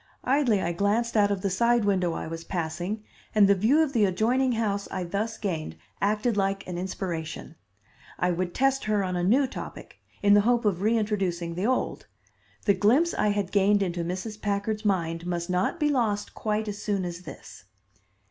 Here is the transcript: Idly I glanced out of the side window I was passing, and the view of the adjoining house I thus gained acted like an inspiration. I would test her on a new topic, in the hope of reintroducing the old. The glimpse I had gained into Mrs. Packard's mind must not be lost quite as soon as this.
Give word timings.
Idly 0.23 0.63
I 0.63 0.71
glanced 0.71 1.15
out 1.15 1.29
of 1.29 1.41
the 1.43 1.49
side 1.51 1.85
window 1.85 2.13
I 2.13 2.25
was 2.25 2.43
passing, 2.43 3.03
and 3.35 3.47
the 3.47 3.53
view 3.53 3.83
of 3.83 3.93
the 3.93 4.05
adjoining 4.05 4.53
house 4.53 4.87
I 4.89 5.03
thus 5.03 5.37
gained 5.37 5.75
acted 6.01 6.35
like 6.35 6.65
an 6.65 6.75
inspiration. 6.79 7.55
I 8.17 8.31
would 8.31 8.55
test 8.55 8.85
her 8.85 9.03
on 9.03 9.15
a 9.15 9.23
new 9.23 9.45
topic, 9.45 9.99
in 10.23 10.33
the 10.33 10.41
hope 10.41 10.65
of 10.65 10.81
reintroducing 10.81 11.53
the 11.53 11.67
old. 11.67 12.07
The 12.65 12.73
glimpse 12.73 13.13
I 13.13 13.27
had 13.27 13.51
gained 13.51 13.83
into 13.83 14.03
Mrs. 14.03 14.41
Packard's 14.41 14.83
mind 14.83 15.27
must 15.27 15.51
not 15.51 15.79
be 15.79 15.89
lost 15.89 16.33
quite 16.33 16.67
as 16.67 16.81
soon 16.81 17.05
as 17.05 17.19
this. 17.21 17.65